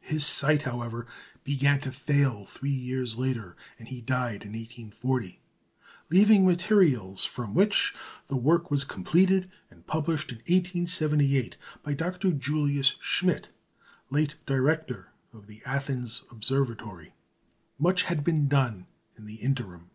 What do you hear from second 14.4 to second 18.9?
director of the Athens Observatory. Much had been done